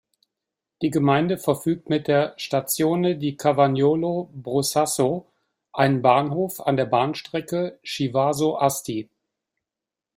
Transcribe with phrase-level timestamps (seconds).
[0.81, 5.27] Die Gemeinde verfügt mit der "Stazione di Cavagnolo-Brusasco"
[5.73, 9.11] einen Bahnhof an der Bahnstrecke Chivasso–Asti.